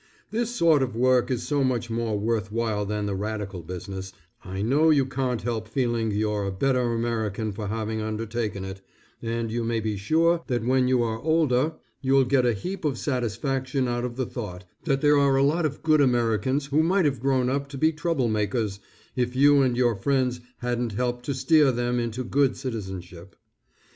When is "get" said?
12.25-12.47